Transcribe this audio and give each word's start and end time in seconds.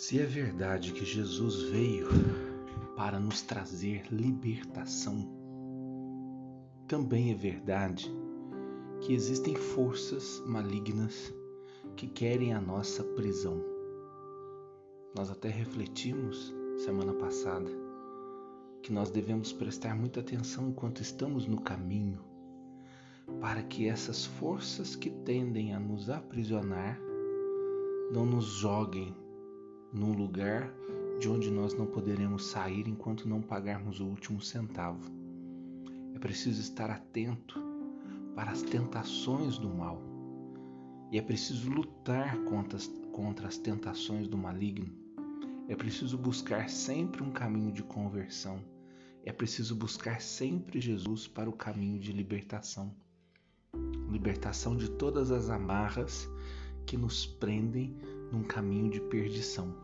Se 0.00 0.18
é 0.18 0.24
verdade 0.24 0.94
que 0.94 1.04
Jesus 1.04 1.64
veio 1.64 2.08
para 2.96 3.20
nos 3.20 3.42
trazer 3.42 4.10
libertação, 4.10 5.30
também 6.88 7.32
é 7.32 7.34
verdade 7.34 8.10
que 9.02 9.12
existem 9.12 9.54
forças 9.54 10.42
malignas 10.46 11.30
que 11.96 12.06
querem 12.06 12.54
a 12.54 12.60
nossa 12.62 13.04
prisão. 13.04 13.62
Nós 15.14 15.30
até 15.30 15.50
refletimos 15.50 16.50
semana 16.78 17.12
passada 17.12 17.70
que 18.82 18.94
nós 18.94 19.10
devemos 19.10 19.52
prestar 19.52 19.94
muita 19.94 20.20
atenção 20.20 20.70
enquanto 20.70 21.02
estamos 21.02 21.46
no 21.46 21.60
caminho, 21.60 22.24
para 23.38 23.62
que 23.62 23.86
essas 23.86 24.24
forças 24.24 24.96
que 24.96 25.10
tendem 25.10 25.74
a 25.74 25.78
nos 25.78 26.08
aprisionar 26.08 26.98
não 28.10 28.24
nos 28.24 28.46
joguem 28.46 29.14
num 29.92 30.12
lugar 30.12 30.72
de 31.18 31.28
onde 31.28 31.50
nós 31.50 31.74
não 31.74 31.86
poderemos 31.86 32.46
sair 32.46 32.88
enquanto 32.88 33.28
não 33.28 33.42
pagarmos 33.42 34.00
o 34.00 34.06
último 34.06 34.40
centavo. 34.40 35.10
É 36.14 36.18
preciso 36.18 36.60
estar 36.60 36.90
atento 36.90 37.62
para 38.34 38.50
as 38.50 38.62
tentações 38.62 39.58
do 39.58 39.68
mal 39.68 40.00
e 41.10 41.18
é 41.18 41.22
preciso 41.22 41.70
lutar 41.70 42.36
contra 42.44 42.76
as, 42.76 42.86
contra 43.12 43.48
as 43.48 43.56
tentações 43.56 44.28
do 44.28 44.38
maligno. 44.38 44.92
É 45.68 45.74
preciso 45.74 46.16
buscar 46.16 46.68
sempre 46.68 47.22
um 47.22 47.30
caminho 47.30 47.72
de 47.72 47.82
conversão. 47.82 48.60
É 49.24 49.32
preciso 49.32 49.76
buscar 49.76 50.20
sempre 50.20 50.80
Jesus 50.80 51.26
para 51.26 51.50
o 51.50 51.52
caminho 51.52 51.98
de 51.98 52.12
libertação 52.12 52.94
libertação 54.10 54.76
de 54.76 54.90
todas 54.90 55.30
as 55.30 55.48
amarras 55.50 56.28
que 56.84 56.96
nos 56.96 57.24
prendem 57.24 57.96
num 58.32 58.42
caminho 58.42 58.90
de 58.90 59.00
perdição. 59.00 59.74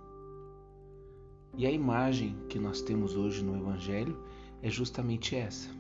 E 1.57 1.67
a 1.67 1.71
imagem 1.71 2.37
que 2.51 2.59
nós 2.59 2.83
temos 2.83 3.17
hoje 3.17 3.43
no 3.43 3.57
Evangelho 3.57 4.19
é 4.63 4.69
justamente 4.69 5.35
essa. 5.35 5.71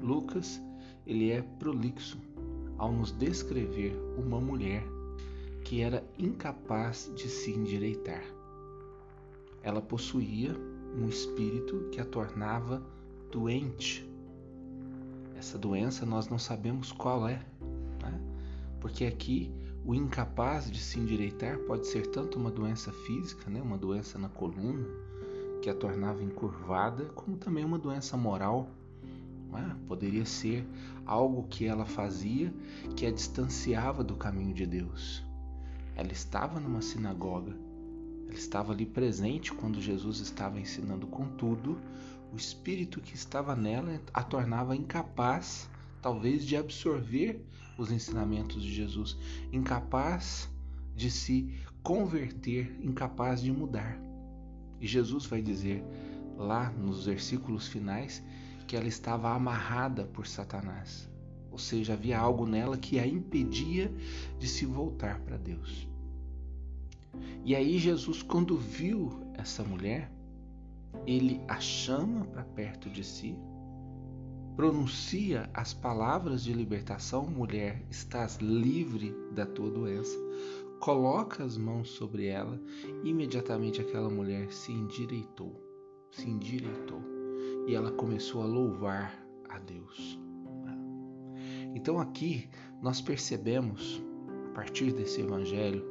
Lucas, 0.00 0.60
ele 1.04 1.30
é 1.30 1.42
prolixo 1.42 2.16
ao 2.76 2.92
nos 2.92 3.10
descrever 3.10 3.96
uma 4.16 4.40
mulher 4.40 4.84
que 5.64 5.82
era 5.82 6.04
incapaz 6.16 7.10
de 7.16 7.28
se 7.28 7.50
endireitar. 7.50 8.22
Ela 9.62 9.82
possuía 9.82 10.54
um 10.96 11.08
espírito 11.08 11.88
que 11.90 12.00
a 12.00 12.04
tornava 12.04 12.80
doente. 13.32 14.08
Essa 15.36 15.58
doença 15.58 16.06
nós 16.06 16.28
não 16.28 16.38
sabemos 16.38 16.92
qual 16.92 17.28
é, 17.28 17.44
né? 18.00 18.20
porque 18.80 19.04
aqui 19.04 19.50
o 19.88 19.94
incapaz 19.94 20.70
de 20.70 20.78
se 20.78 21.00
endireitar 21.00 21.58
pode 21.60 21.86
ser 21.86 22.08
tanto 22.08 22.38
uma 22.38 22.50
doença 22.50 22.92
física, 22.92 23.48
né, 23.48 23.62
uma 23.62 23.78
doença 23.78 24.18
na 24.18 24.28
coluna, 24.28 24.86
que 25.62 25.70
a 25.70 25.74
tornava 25.74 26.22
encurvada, 26.22 27.06
como 27.06 27.38
também 27.38 27.64
uma 27.64 27.78
doença 27.78 28.14
moral. 28.14 28.68
Né? 29.50 29.74
Poderia 29.88 30.26
ser 30.26 30.68
algo 31.06 31.44
que 31.44 31.64
ela 31.64 31.86
fazia 31.86 32.52
que 32.94 33.06
a 33.06 33.10
distanciava 33.10 34.04
do 34.04 34.14
caminho 34.14 34.52
de 34.52 34.66
Deus. 34.66 35.24
Ela 35.96 36.12
estava 36.12 36.60
numa 36.60 36.82
sinagoga, 36.82 37.56
ela 38.26 38.36
estava 38.36 38.74
ali 38.74 38.84
presente 38.84 39.54
quando 39.54 39.80
Jesus 39.80 40.20
estava 40.20 40.60
ensinando, 40.60 41.06
contudo, 41.06 41.80
o 42.30 42.36
espírito 42.36 43.00
que 43.00 43.14
estava 43.14 43.56
nela 43.56 43.98
a 44.12 44.22
tornava 44.22 44.76
incapaz, 44.76 45.66
talvez, 46.00 46.44
de 46.44 46.56
absorver 46.56 47.44
os 47.76 47.90
ensinamentos 47.90 48.62
de 48.62 48.72
Jesus, 48.72 49.16
incapaz 49.52 50.48
de 50.94 51.10
se 51.10 51.54
converter, 51.82 52.76
incapaz 52.82 53.40
de 53.40 53.52
mudar. 53.52 53.98
E 54.80 54.86
Jesus 54.86 55.26
vai 55.26 55.40
dizer 55.40 55.84
lá 56.36 56.70
nos 56.70 57.06
versículos 57.06 57.68
finais 57.68 58.22
que 58.66 58.76
ela 58.76 58.86
estava 58.86 59.30
amarrada 59.30 60.04
por 60.04 60.26
Satanás. 60.26 61.08
Ou 61.50 61.58
seja, 61.58 61.94
havia 61.94 62.18
algo 62.18 62.46
nela 62.46 62.76
que 62.76 62.98
a 62.98 63.06
impedia 63.06 63.92
de 64.38 64.46
se 64.46 64.66
voltar 64.66 65.20
para 65.20 65.36
Deus. 65.36 65.88
E 67.44 67.56
aí 67.56 67.78
Jesus, 67.78 68.22
quando 68.22 68.56
viu 68.56 69.20
essa 69.34 69.64
mulher, 69.64 70.10
ele 71.06 71.40
a 71.48 71.58
chama 71.58 72.24
para 72.26 72.44
perto 72.44 72.90
de 72.90 73.02
si 73.02 73.36
pronuncia 74.58 75.48
as 75.54 75.72
palavras 75.72 76.42
de 76.42 76.52
libertação, 76.52 77.24
mulher, 77.24 77.80
estás 77.88 78.38
livre 78.38 79.14
da 79.30 79.46
tua 79.46 79.70
doença. 79.70 80.18
Coloca 80.80 81.44
as 81.44 81.56
mãos 81.56 81.90
sobre 81.90 82.26
ela, 82.26 82.60
imediatamente 83.04 83.80
aquela 83.80 84.10
mulher 84.10 84.52
se 84.52 84.72
endireitou, 84.72 85.62
se 86.10 86.28
endireitou 86.28 87.00
e 87.68 87.74
ela 87.76 87.92
começou 87.92 88.42
a 88.42 88.46
louvar 88.46 89.24
a 89.48 89.60
Deus. 89.60 90.18
Então 91.72 92.00
aqui 92.00 92.50
nós 92.82 93.00
percebemos, 93.00 94.02
a 94.50 94.54
partir 94.54 94.90
desse 94.90 95.20
evangelho, 95.20 95.84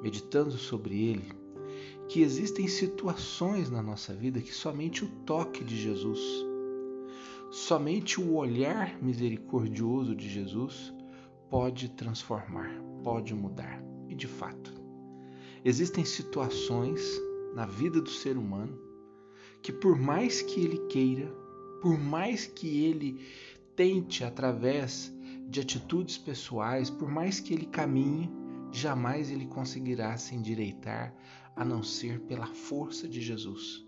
meditando 0.00 0.52
sobre 0.52 1.08
ele, 1.08 1.32
que 2.08 2.22
existem 2.22 2.68
situações 2.68 3.68
na 3.68 3.82
nossa 3.82 4.14
vida 4.14 4.40
que 4.40 4.54
somente 4.54 5.04
o 5.04 5.08
toque 5.24 5.64
de 5.64 5.76
Jesus 5.76 6.54
Somente 7.56 8.20
o 8.20 8.34
olhar 8.34 9.02
misericordioso 9.02 10.14
de 10.14 10.28
Jesus 10.28 10.94
pode 11.48 11.88
transformar, 11.88 12.70
pode 13.02 13.34
mudar. 13.34 13.82
E 14.10 14.14
de 14.14 14.26
fato, 14.26 14.74
existem 15.64 16.04
situações 16.04 17.00
na 17.54 17.64
vida 17.64 17.98
do 17.98 18.10
ser 18.10 18.36
humano 18.36 18.78
que, 19.62 19.72
por 19.72 19.98
mais 19.98 20.42
que 20.42 20.60
ele 20.60 20.86
queira, 20.88 21.34
por 21.80 21.98
mais 21.98 22.46
que 22.46 22.84
ele 22.84 23.26
tente 23.74 24.22
através 24.22 25.10
de 25.48 25.58
atitudes 25.58 26.18
pessoais, 26.18 26.90
por 26.90 27.08
mais 27.08 27.40
que 27.40 27.54
ele 27.54 27.64
caminhe, 27.64 28.30
jamais 28.70 29.30
ele 29.30 29.46
conseguirá 29.46 30.14
se 30.18 30.34
endireitar 30.34 31.16
a 31.56 31.64
não 31.64 31.82
ser 31.82 32.20
pela 32.20 32.48
força 32.48 33.08
de 33.08 33.22
Jesus. 33.22 33.82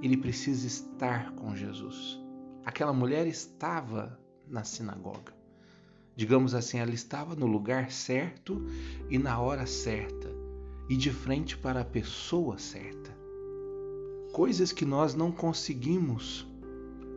Ele 0.00 0.16
precisa 0.16 0.64
estar 0.64 1.32
com 1.32 1.56
Jesus. 1.56 2.19
Aquela 2.64 2.92
mulher 2.92 3.26
estava 3.26 4.18
na 4.46 4.64
sinagoga. 4.64 5.34
Digamos 6.16 6.54
assim, 6.54 6.78
ela 6.78 6.92
estava 6.92 7.34
no 7.34 7.46
lugar 7.46 7.90
certo 7.90 8.66
e 9.08 9.18
na 9.18 9.40
hora 9.40 9.66
certa, 9.66 10.28
e 10.88 10.96
de 10.96 11.10
frente 11.10 11.56
para 11.56 11.80
a 11.80 11.84
pessoa 11.84 12.58
certa. 12.58 13.10
Coisas 14.32 14.72
que 14.72 14.84
nós 14.84 15.14
não 15.14 15.32
conseguimos 15.32 16.46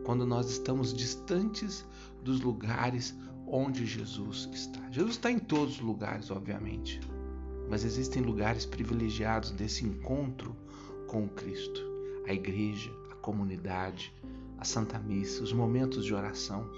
quando 0.04 0.26
nós 0.26 0.50
estamos 0.50 0.92
distantes 0.92 1.84
dos 2.22 2.40
lugares 2.40 3.14
onde 3.46 3.86
Jesus 3.86 4.48
está. 4.52 4.80
Jesus 4.90 5.16
está 5.16 5.30
em 5.30 5.38
todos 5.38 5.74
os 5.74 5.80
lugares, 5.80 6.30
obviamente, 6.30 7.00
mas 7.68 7.84
existem 7.84 8.22
lugares 8.22 8.64
privilegiados 8.64 9.50
desse 9.50 9.84
encontro 9.84 10.56
com 11.06 11.24
o 11.24 11.28
Cristo 11.28 11.94
a 12.26 12.32
igreja, 12.32 12.90
a 13.10 13.14
comunidade, 13.16 14.12
a 14.58 14.64
Santa 14.64 14.98
Missa, 14.98 15.42
os 15.42 15.52
momentos 15.52 16.04
de 16.04 16.14
oração, 16.14 16.70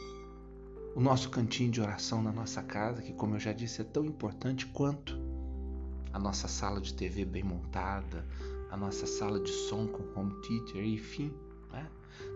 o 0.94 1.00
nosso 1.00 1.28
cantinho 1.31 1.70
de 1.70 1.81
oração 1.81 2.22
na 2.22 2.32
nossa 2.32 2.62
casa, 2.62 3.03
que, 3.03 3.12
como 3.12 3.34
eu 3.34 3.41
já 3.41 3.53
disse, 3.53 3.82
é 3.82 3.84
tão 3.84 4.04
importante 4.04 4.66
quanto 4.66 5.19
a 6.12 6.19
nossa 6.19 6.48
sala 6.48 6.81
de 6.81 6.94
TV 6.94 7.25
bem 7.25 7.42
montada, 7.42 8.26
a 8.70 8.76
nossa 8.76 9.06
sala 9.06 9.38
de 9.38 9.50
som 9.50 9.87
com 9.87 10.19
home 10.19 10.34
theater, 10.41 10.82
enfim, 10.82 11.32
né? 11.70 11.87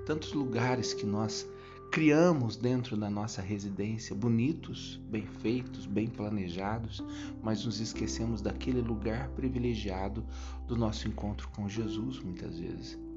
tantos 0.04 0.32
lugares 0.34 0.92
que 0.92 1.06
nós 1.06 1.48
criamos 1.90 2.56
dentro 2.56 2.96
da 2.96 3.10
nossa 3.10 3.42
residência, 3.42 4.14
bonitos, 4.14 5.00
bem 5.08 5.26
feitos, 5.26 5.86
bem 5.86 6.06
planejados, 6.06 7.02
mas 7.42 7.64
nos 7.64 7.80
esquecemos 7.80 8.40
daquele 8.40 8.80
lugar 8.80 9.28
privilegiado 9.30 10.24
do 10.68 10.76
nosso 10.76 11.08
encontro 11.08 11.48
com 11.48 11.68
Jesus, 11.68 12.20
muitas 12.20 12.58
vezes. 12.58 13.09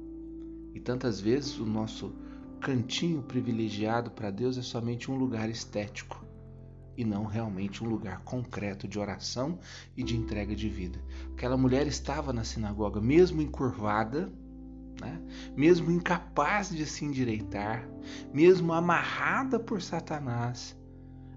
E 0.74 0.80
tantas 0.80 1.20
vezes 1.20 1.58
o 1.58 1.64
nosso 1.64 2.12
cantinho 2.60 3.22
privilegiado 3.22 4.10
para 4.10 4.30
Deus 4.30 4.58
é 4.58 4.62
somente 4.62 5.10
um 5.10 5.16
lugar 5.16 5.48
estético 5.48 6.24
e 6.96 7.04
não 7.04 7.24
realmente 7.24 7.82
um 7.82 7.88
lugar 7.88 8.22
concreto 8.24 8.86
de 8.86 8.98
oração 8.98 9.58
e 9.96 10.02
de 10.02 10.16
entrega 10.16 10.54
de 10.54 10.68
vida. 10.68 10.98
Aquela 11.32 11.56
mulher 11.56 11.86
estava 11.86 12.32
na 12.32 12.44
sinagoga, 12.44 13.00
mesmo 13.00 13.40
encurvada, 13.40 14.32
né? 15.00 15.20
mesmo 15.56 15.90
incapaz 15.90 16.70
de 16.70 16.86
se 16.86 17.04
endireitar, 17.04 17.88
mesmo 18.32 18.72
amarrada 18.72 19.58
por 19.58 19.80
Satanás, 19.80 20.76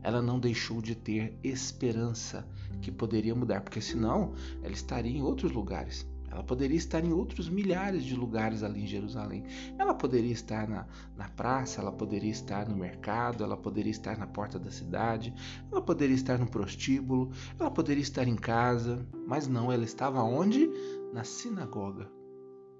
ela 0.04 0.22
não 0.22 0.40
deixou 0.40 0.82
de 0.82 0.96
ter 0.96 1.38
esperança 1.44 2.48
que 2.82 2.92
poderia 2.92 3.36
mudar, 3.36 3.62
porque 3.62 3.82
senão 3.82 4.34
ela 4.62 4.74
estaria 4.74 5.12
em 5.12 5.22
outros 5.22 5.52
lugares. 5.52 6.08
Ela 6.30 6.44
poderia 6.44 6.78
estar 6.78 7.04
em 7.04 7.14
outros 7.14 7.50
milhares 7.50 8.04
de 8.04 8.16
lugares 8.16 8.64
ali 8.64 8.84
em 8.84 8.88
Jerusalém. 8.88 9.44
Ela 9.78 9.94
poderia 9.94 10.32
estar 10.32 10.68
na, 10.68 10.86
na 11.16 11.30
praça, 11.30 11.82
ela 11.82 11.92
poderia 11.92 12.32
estar 12.32 12.68
no 12.68 12.76
mercado, 12.76 13.44
ela 13.44 13.58
poderia 13.58 13.92
estar 13.92 14.18
na 14.18 14.28
porta 14.28 14.60
da 14.60 14.72
cidade, 14.72 15.34
ela 15.72 15.82
poderia 15.82 16.16
estar 16.16 16.38
no 16.38 16.48
prostíbulo, 16.48 17.32
ela 17.60 17.72
poderia 17.72 18.04
estar 18.04 18.28
em 18.28 18.36
casa, 18.36 19.08
mas 19.26 19.48
não, 19.48 19.72
ela 19.72 19.84
estava 19.84 20.22
onde? 20.22 20.70
na 21.14 21.24
sinagoga, 21.24 22.10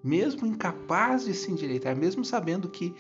mesmo 0.04 0.46
incapaz 0.46 1.26
de 1.26 1.34
se 1.34 1.52
endireitar, 1.52 1.96
mesmo 1.96 2.24
sabendo 2.24 2.70
que 2.70 2.94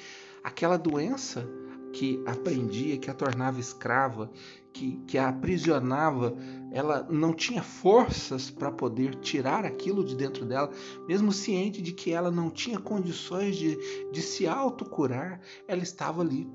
aquela 0.43 0.77
doença 0.77 1.47
que 1.93 2.21
a 2.25 2.35
prendia, 2.35 2.97
que 2.97 3.09
a 3.09 3.13
tornava 3.13 3.59
escrava, 3.59 4.29
que, 4.73 4.97
que 5.07 5.17
a 5.17 5.29
aprisionava, 5.29 6.35
ela 6.71 7.07
não 7.09 7.33
tinha 7.33 7.63
forças 7.63 8.51
para 8.51 8.71
poder 8.71 9.15
tirar 9.15 9.65
aquilo 9.65 10.03
de 10.03 10.15
dentro 10.15 10.45
dela, 10.45 10.69
mesmo 11.07 11.31
ciente 11.31 11.81
de 11.81 11.91
que 11.91 12.11
ela 12.11 12.29
não 12.29 12.49
tinha 12.49 12.79
condições 12.79 13.55
de, 13.55 13.77
de 14.11 14.21
se 14.21 14.47
autocurar, 14.47 15.41
ela 15.67 15.81
estava 15.81 16.21
ali. 16.21 16.47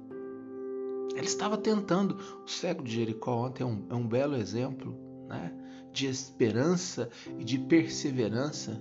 Ela 1.15 1.27
estava 1.27 1.59
tentando. 1.59 2.17
O 2.45 2.49
cego 2.49 2.83
de 2.83 2.93
Jericó 2.93 3.47
ontem 3.47 3.63
é 3.63 3.67
um, 3.67 3.87
é 3.91 3.95
um 3.95 4.07
belo 4.07 4.37
exemplo 4.37 4.97
né, 5.29 5.53
de 5.93 6.07
esperança 6.07 7.11
e 7.39 7.45
de 7.45 7.59
perseverança. 7.59 8.81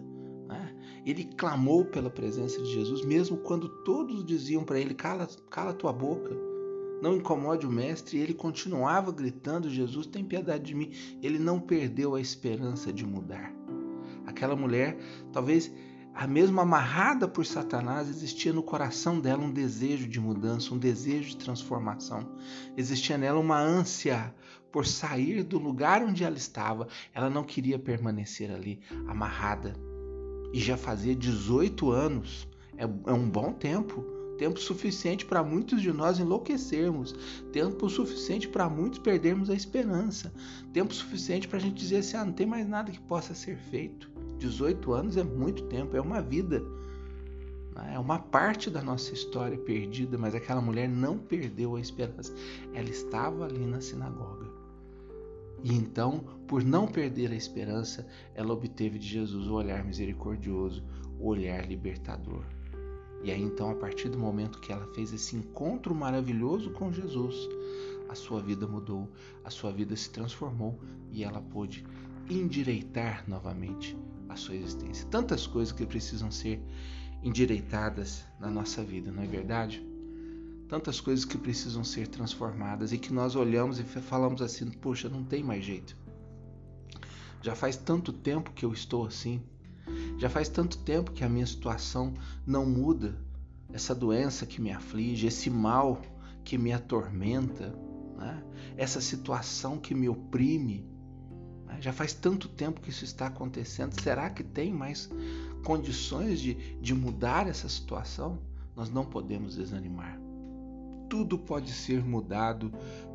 Ele 1.06 1.24
clamou 1.24 1.86
pela 1.86 2.10
presença 2.10 2.62
de 2.62 2.72
Jesus, 2.72 3.04
mesmo 3.04 3.38
quando 3.38 3.68
todos 3.84 4.26
diziam 4.26 4.64
para 4.64 4.80
ele: 4.80 4.94
cala, 4.94 5.28
cala 5.50 5.74
tua 5.74 5.92
boca 5.92 6.52
não 7.02 7.16
incomode 7.16 7.66
o 7.66 7.72
mestre, 7.72 8.18
e 8.18 8.22
ele 8.22 8.34
continuava 8.34 9.12
gritando: 9.12 9.70
Jesus, 9.70 10.06
tem 10.06 10.24
piedade 10.24 10.66
de 10.66 10.76
mim. 10.76 10.92
Ele 11.22 11.40
não 11.40 11.60
perdeu 11.60 12.14
a 12.14 12.22
esperança 12.22 12.94
de 12.94 13.06
mudar. 13.06 13.52
Aquela 14.26 14.56
mulher, 14.56 14.98
talvez 15.34 15.72
a 16.14 16.28
mesma 16.28 16.62
amarrada 16.62 17.28
por 17.28 17.46
Satanás, 17.46 18.08
existia 18.08 18.54
no 18.54 18.62
coração 18.62 19.20
dela 19.20 19.44
um 19.44 19.52
desejo 19.52 20.08
de 20.08 20.20
mudança, 20.20 20.74
um 20.74 20.78
desejo 20.78 21.30
de 21.30 21.38
transformação. 21.38 22.30
Existia 22.78 23.18
nela 23.18 23.40
uma 23.40 23.60
ânsia 23.60 24.34
por 24.72 24.86
sair 24.86 25.44
do 25.44 25.58
lugar 25.58 26.04
onde 26.04 26.24
ela 26.24 26.38
estava. 26.38 26.88
Ela 27.14 27.30
não 27.30 27.44
queria 27.44 27.80
permanecer 27.80 28.52
ali, 28.52 28.80
amarrada. 29.08 29.91
E 30.54 30.60
já 30.60 30.78
fazia 30.78 31.16
18 31.16 31.92
anos. 31.92 32.48
É, 32.78 32.84
é 32.84 33.14
um 33.14 33.30
bom 33.30 33.54
tempo 33.54 34.04
tempo 34.42 34.60
suficiente 34.60 35.24
para 35.24 35.44
muitos 35.44 35.84
de 35.84 35.94
nós 35.94 36.18
enlouquecermos, 36.20 37.14
tempo 37.54 37.88
suficiente 37.88 38.48
para 38.48 38.68
muitos 38.68 38.98
perdermos 38.98 39.52
a 39.52 39.54
esperança, 39.54 40.34
tempo 40.74 40.92
suficiente 40.96 41.48
para 41.48 41.60
a 41.60 41.62
gente 41.62 41.76
dizer 41.76 41.98
assim: 41.98 42.18
ah, 42.18 42.26
não 42.26 42.34
tem 42.34 42.48
mais 42.48 42.68
nada 42.68 42.92
que 42.92 43.00
possa 43.02 43.36
ser 43.36 43.56
feito. 43.56 44.10
18 44.40 44.94
anos 44.94 45.16
é 45.16 45.24
muito 45.24 45.62
tempo, 45.66 45.96
é 45.96 46.02
uma 46.02 46.24
vida. 46.24 46.60
Né? 47.76 47.92
É 47.94 48.00
uma 48.00 48.18
parte 48.18 48.68
da 48.68 48.82
nossa 48.82 49.14
história 49.14 49.60
perdida, 49.60 50.18
mas 50.18 50.34
aquela 50.34 50.60
mulher 50.60 50.90
não 50.90 51.20
perdeu 51.20 51.76
a 51.76 51.80
esperança. 51.80 52.34
Ela 52.74 52.90
estava 52.90 53.46
ali 53.46 53.64
na 53.68 53.80
sinagoga. 53.80 54.50
E 55.64 55.74
então, 55.74 56.20
por 56.48 56.64
não 56.64 56.88
perder 56.88 57.32
a 57.32 57.36
esperança, 57.36 58.08
ela 58.34 58.54
obteve 58.54 58.98
de 58.98 59.08
Jesus 59.08 59.48
o 59.48 59.54
olhar 59.54 59.84
misericordioso, 59.84 60.84
o 61.20 61.28
olhar 61.28 61.68
libertador. 61.68 62.44
E 63.24 63.30
aí 63.30 63.42
então, 63.42 63.70
a 63.70 63.76
partir 63.76 64.10
do 64.10 64.18
momento 64.18 64.60
que 64.60 64.72
ela 64.72 64.88
fez 64.94 65.14
esse 65.14 65.36
encontro 65.36 65.94
maravilhoso 65.94 66.72
com 66.72 66.92
Jesus, 66.92 67.36
a 68.10 68.16
sua 68.16 68.42
vida 68.42 68.68
mudou, 68.68 69.08
a 69.44 69.50
sua 69.50 69.72
vida 69.72 69.96
se 69.96 70.10
transformou 70.10 70.80
e 71.12 71.24
ela 71.24 71.42
pôde 71.42 71.86
endireitar 72.30 73.24
novamente 73.28 73.96
a 74.28 74.36
sua 74.36 74.56
existência. 74.56 75.08
Tantas 75.10 75.46
coisas 75.46 75.72
que 75.72 75.86
precisam 75.86 76.32
ser 76.32 76.60
endireitadas 77.22 78.26
na 78.40 78.50
nossa 78.50 78.84
vida, 78.84 79.12
não 79.12 79.22
é 79.22 79.28
verdade? 79.28 79.91
Tantas 80.72 81.02
coisas 81.02 81.26
que 81.26 81.38
precisam 81.38 81.84
ser 81.84 82.08
transformadas 82.08 82.94
e 82.94 82.98
que 82.98 83.12
nós 83.12 83.36
olhamos 83.36 83.78
e 83.78 83.84
falamos 83.84 84.42
assim: 84.42 84.72
poxa, 84.72 85.10
não 85.10 85.22
tem 85.22 85.44
mais 85.44 85.66
jeito. 85.66 85.98
Já 87.42 87.54
faz 87.54 87.76
tanto 87.76 88.14
tempo 88.14 88.54
que 88.54 88.64
eu 88.64 88.72
estou 88.72 89.06
assim, 89.06 89.44
já 90.18 90.30
faz 90.30 90.48
tanto 90.48 90.78
tempo 90.78 91.12
que 91.12 91.26
a 91.26 91.30
minha 91.30 91.46
situação 91.46 92.14
não 92.48 92.66
muda. 92.66 93.20
Essa 93.74 93.94
doença 93.94 94.46
que 94.46 94.62
me 94.62 94.72
aflige, 94.72 95.28
esse 95.28 95.50
mal 95.50 96.02
que 96.42 96.58
me 96.58 96.72
atormenta, 96.72 97.78
né? 98.18 98.42
essa 98.78 99.02
situação 99.02 99.78
que 99.78 99.94
me 99.94 100.08
oprime. 100.08 100.90
Né? 101.66 101.82
Já 101.82 101.92
faz 101.92 102.14
tanto 102.14 102.48
tempo 102.48 102.80
que 102.80 102.92
isso 102.92 103.04
está 103.04 103.28
acontecendo. 103.28 104.00
Será 104.00 104.30
que 104.30 104.42
tem 104.42 104.72
mais 104.72 105.10
condições 105.66 106.40
de, 106.40 106.54
de 106.80 106.94
mudar 106.94 107.46
essa 107.50 107.68
situação? 107.68 108.40
Nós 108.74 108.90
não 108.90 109.04
podemos 109.06 109.58
desanimar. 109.58 110.31
Tudo 111.12 111.38
pode 111.38 111.74
ser 111.74 112.06
mudado 112.06 112.72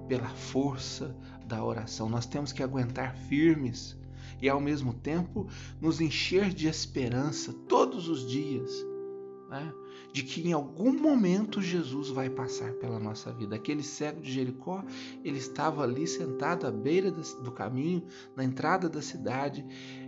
pela 0.07 0.29
força 0.29 1.17
da 1.47 1.65
oração. 1.65 2.11
Nós 2.11 2.27
temos 2.27 2.53
que 2.53 2.63
aguentar 2.63 3.17
firmes 3.17 3.97
e 4.39 4.51
ao 4.51 4.61
mesmo 4.61 4.93
tempo 4.93 5.49
nos 5.81 5.99
encher 5.99 6.53
de 6.53 6.69
esperança 6.69 7.55
todos 7.67 8.07
os 8.07 8.29
dias, 8.29 8.71
né? 9.49 9.73
de 10.13 10.23
que 10.23 10.47
em 10.47 10.53
algum 10.53 10.93
momento 10.93 11.63
Jesus 11.63 12.11
vai 12.11 12.29
passar 12.29 12.75
pela 12.75 12.99
nossa 12.99 13.33
vida. 13.33 13.57
Aquele 13.57 13.83
cego 13.83 14.21
de 14.21 14.31
Jericó, 14.31 14.85
ele 15.25 15.39
estava 15.39 15.83
ali 15.83 16.07
sentado 16.07 16.67
à 16.67 16.71
beira 16.71 17.11
do 17.11 17.51
caminho, 17.51 18.03
na 18.37 18.45
entrada 18.45 18.91
da 18.91 19.01
cidade, 19.01 19.65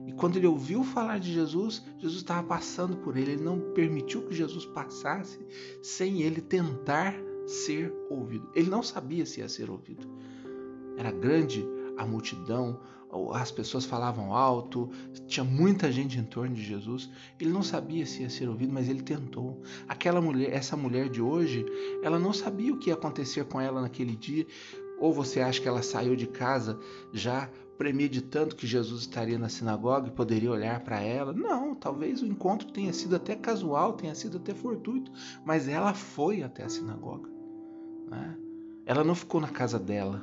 e 0.06 0.12
quando 0.12 0.37
ele 0.37 0.46
ouviu 0.46 0.85
falar 0.85 1.19
de 1.19 1.32
Jesus, 1.32 1.82
Jesus 1.96 2.20
estava 2.20 2.46
passando 2.46 2.99
por 2.99 3.17
ele. 3.17 3.32
Ele 3.32 3.44
não 3.44 3.73
permitiu 3.73 4.26
que 4.26 4.35
Jesus 4.35 4.67
passasse 4.67 5.38
sem 5.82 6.20
ele 6.20 6.43
tentar 6.43 7.28
ser 7.49 7.93
ouvido. 8.11 8.49
Ele 8.55 8.71
não 8.71 8.83
sabia 8.83 9.25
se 9.27 9.41
ia 9.41 9.49
ser 9.49 9.71
ouvido. 9.71 10.06
Era 10.97 11.11
grande 11.11 11.67
a 11.97 12.06
multidão, 12.06 12.79
as 13.33 13.50
pessoas 13.50 13.85
falavam 13.85 14.35
alto, 14.35 14.91
tinha 15.27 15.43
muita 15.43 15.91
gente 15.91 16.19
em 16.19 16.25
torno 16.25 16.55
de 16.55 16.62
Jesus. 16.62 17.11
Ele 17.41 17.50
não 17.50 17.62
sabia 17.62 18.05
se 18.05 18.23
ia 18.23 18.31
ser 18.31 18.49
ouvido, 18.49 18.73
mas 18.73 18.89
ele 18.89 19.03
tentou. 19.03 19.62
Aquela 19.89 20.21
mulher, 20.21 20.53
essa 20.53 20.77
mulher 20.77 21.09
de 21.09 21.23
hoje, 21.23 21.65
ela 22.03 22.19
não 22.19 22.33
sabia 22.33 22.73
o 22.73 22.79
que 22.79 22.91
ia 22.91 22.95
acontecer 22.95 23.45
com 23.45 23.61
ela 23.61 23.81
naquele 23.81 24.15
dia. 24.15 24.47
Ou 25.00 25.12
você 25.12 25.41
acha 25.41 25.61
que 25.61 25.69
ela 25.69 25.83
saiu 25.83 26.15
de 26.17 26.27
casa 26.27 26.79
já 27.12 27.49
premeditando 27.79 28.56
que 28.56 28.67
Jesus 28.67 29.03
estaria 29.03 29.39
na 29.39 29.49
sinagoga 29.49 30.09
e 30.09 30.12
poderia 30.12 30.50
olhar 30.50 30.81
para 30.81 31.00
ela? 31.00 31.33
Não, 31.33 31.75
talvez 31.75 32.21
o 32.21 32.27
encontro 32.27 32.71
tenha 32.73 32.93
sido 32.93 33.15
até 33.17 33.37
casual, 33.37 33.93
tenha 33.93 34.15
sido 34.15 34.37
até 34.37 34.53
fortuito, 34.53 35.11
mas 35.45 35.69
ela 35.69 35.95
foi 35.95 36.43
até 36.43 36.65
a 36.65 36.69
sinagoga. 36.69 37.38
Né? 38.11 38.37
Ela 38.87 39.05
não 39.05 39.15
ficou 39.15 39.41
na 39.41 39.49
casa 39.49 39.79
dela, 39.79 40.21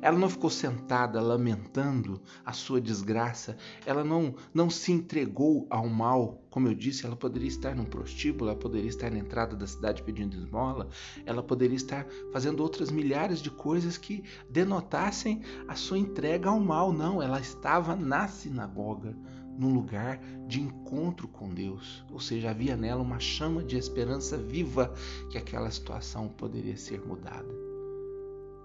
ela 0.00 0.18
não 0.18 0.28
ficou 0.28 0.50
sentada 0.50 1.20
lamentando 1.20 2.20
a 2.44 2.52
sua 2.52 2.80
desgraça, 2.80 3.56
ela 3.84 4.04
não, 4.04 4.34
não 4.52 4.68
se 4.68 4.92
entregou 4.92 5.66
ao 5.70 5.88
mal. 5.88 6.42
Como 6.50 6.68
eu 6.68 6.74
disse, 6.74 7.06
ela 7.06 7.16
poderia 7.16 7.48
estar 7.48 7.74
num 7.74 7.84
prostíbulo, 7.84 8.50
ela 8.50 8.58
poderia 8.58 8.88
estar 8.88 9.10
na 9.10 9.18
entrada 9.18 9.54
da 9.54 9.66
cidade 9.66 10.02
pedindo 10.02 10.36
esmola, 10.36 10.88
ela 11.24 11.42
poderia 11.42 11.76
estar 11.76 12.06
fazendo 12.32 12.60
outras 12.60 12.90
milhares 12.90 13.40
de 13.40 13.50
coisas 13.50 13.98
que 13.98 14.24
denotassem 14.48 15.42
a 15.68 15.74
sua 15.74 15.98
entrega 15.98 16.48
ao 16.48 16.60
mal. 16.60 16.92
Não, 16.92 17.22
ela 17.22 17.40
estava 17.40 17.94
na 17.94 18.26
sinagoga, 18.28 19.14
num 19.58 19.72
lugar 19.72 20.20
de 20.46 20.60
encontro 20.60 21.26
com 21.28 21.52
Deus. 21.52 22.04
Ou 22.10 22.20
seja, 22.20 22.50
havia 22.50 22.76
nela 22.76 23.02
uma 23.02 23.18
chama 23.18 23.62
de 23.62 23.76
esperança 23.76 24.36
viva 24.36 24.94
que 25.30 25.38
aquela 25.38 25.70
situação 25.70 26.28
poderia 26.28 26.76
ser 26.76 27.00
mudada. 27.06 27.54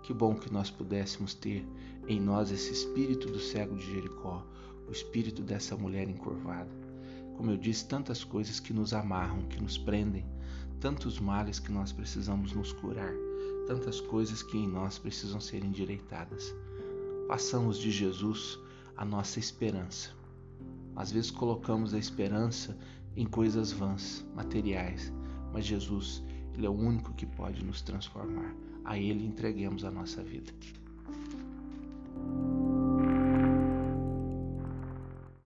Que 0.03 0.13
bom 0.13 0.35
que 0.35 0.51
nós 0.51 0.69
pudéssemos 0.69 1.33
ter 1.33 1.65
em 2.07 2.19
nós 2.19 2.51
esse 2.51 2.71
espírito 2.71 3.27
do 3.27 3.39
cego 3.39 3.75
de 3.75 3.85
Jericó, 3.85 4.45
o 4.87 4.91
espírito 4.91 5.41
dessa 5.41 5.75
mulher 5.77 6.09
encurvada. 6.09 6.69
Como 7.37 7.51
eu 7.51 7.57
disse, 7.57 7.87
tantas 7.87 8.23
coisas 8.23 8.59
que 8.59 8.73
nos 8.73 8.93
amarram, 8.93 9.43
que 9.43 9.61
nos 9.61 9.77
prendem, 9.77 10.25
tantos 10.79 11.19
males 11.19 11.59
que 11.59 11.71
nós 11.71 11.91
precisamos 11.91 12.53
nos 12.53 12.73
curar, 12.73 13.13
tantas 13.67 14.01
coisas 14.01 14.41
que 14.43 14.57
em 14.57 14.67
nós 14.67 14.97
precisam 14.97 15.39
ser 15.39 15.63
endireitadas. 15.63 16.53
Façamos 17.27 17.77
de 17.77 17.91
Jesus 17.91 18.59
a 18.97 19.05
nossa 19.05 19.39
esperança. 19.39 20.20
Às 21.01 21.11
vezes 21.11 21.31
colocamos 21.31 21.95
a 21.95 21.97
esperança 21.97 22.77
em 23.15 23.25
coisas 23.25 23.71
vãs, 23.71 24.23
materiais, 24.35 25.11
mas 25.51 25.65
Jesus, 25.65 26.23
Ele 26.53 26.67
é 26.67 26.69
o 26.69 26.73
único 26.73 27.11
que 27.15 27.25
pode 27.25 27.65
nos 27.65 27.81
transformar 27.81 28.55
a 28.85 28.99
Ele 28.99 29.25
entreguemos 29.25 29.83
a 29.83 29.89
nossa 29.89 30.21
vida. 30.21 30.53